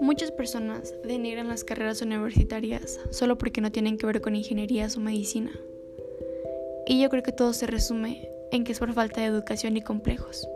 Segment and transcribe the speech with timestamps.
[0.00, 5.00] Muchas personas denigran las carreras universitarias solo porque no tienen que ver con ingenierías o
[5.00, 5.52] medicina.
[6.86, 9.82] Y yo creo que todo se resume en que es por falta de educación y
[9.82, 10.48] complejos.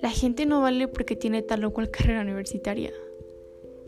[0.00, 2.92] La gente no vale porque tiene tal o cual carrera universitaria.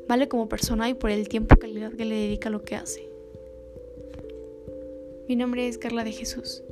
[0.08, 3.08] Vale como persona y por el tiempo calidad que le dedica a lo que hace.
[5.28, 6.62] Mi nombre es Carla de Jesús.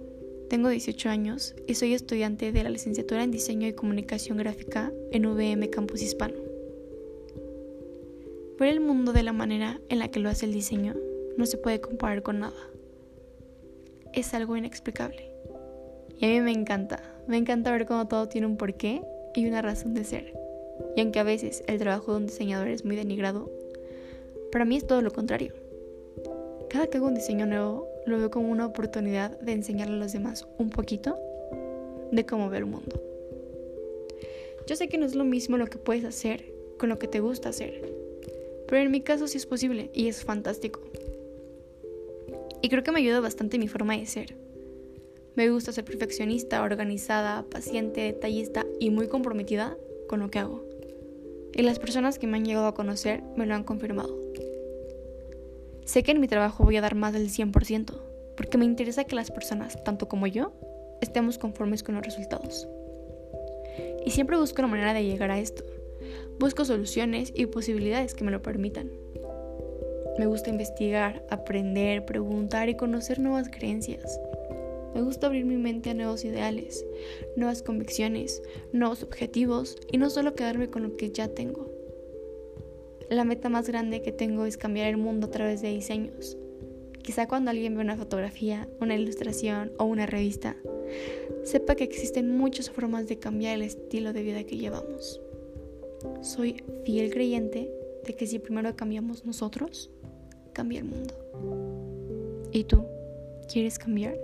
[0.48, 5.25] Tengo 18 años y soy estudiante de la licenciatura en Diseño y Comunicación Gráfica en
[5.25, 6.34] VM Campus Hispano.
[8.58, 10.94] Ver el mundo de la manera en la que lo hace el diseño
[11.39, 12.70] no se puede comparar con nada.
[14.12, 15.30] Es algo inexplicable.
[16.18, 19.03] Y a mí me encanta, me encanta ver cómo todo tiene un porqué
[19.34, 20.34] y una razón de ser.
[20.95, 23.50] Y aunque a veces el trabajo de un diseñador es muy denigrado,
[24.53, 25.64] para mí es todo lo contrario.
[26.74, 30.12] Cada que hago un diseño nuevo, lo veo como una oportunidad de enseñarle a los
[30.12, 31.16] demás un poquito
[32.10, 33.00] de cómo ver el mundo.
[34.66, 37.20] Yo sé que no es lo mismo lo que puedes hacer con lo que te
[37.20, 37.81] gusta hacer,
[38.66, 40.81] pero en mi caso sí es posible y es fantástico.
[42.61, 44.34] Y creo que me ayuda bastante mi forma de ser.
[45.36, 49.77] Me gusta ser perfeccionista, organizada, paciente, detallista y muy comprometida
[50.09, 50.64] con lo que hago.
[51.55, 54.34] Y las personas que me han llegado a conocer me lo han confirmado.
[55.85, 57.95] Sé que en mi trabajo voy a dar más del 100%,
[58.37, 60.53] porque me interesa que las personas, tanto como yo,
[61.01, 62.67] estemos conformes con los resultados.
[64.05, 65.62] Y siempre busco una manera de llegar a esto.
[66.39, 68.91] Busco soluciones y posibilidades que me lo permitan.
[70.19, 74.21] Me gusta investigar, aprender, preguntar y conocer nuevas creencias.
[74.95, 76.87] Me gusta abrir mi mente a nuevos ideales,
[77.37, 81.73] nuevas convicciones, nuevos objetivos y no solo quedarme con lo que ya tengo.
[83.15, 86.37] La meta más grande que tengo es cambiar el mundo a través de diseños.
[87.01, 90.56] Quizá cuando alguien ve una fotografía, una ilustración o una revista,
[91.45, 95.21] sepa que existen muchas formas de cambiar el estilo de vida que llevamos.
[96.23, 97.71] Soy fiel creyente
[98.05, 99.93] de que si primero cambiamos nosotros,
[100.53, 101.15] cambia el mundo.
[102.50, 102.84] ¿Y tú?
[103.49, 104.19] ¿Quieres cambiar?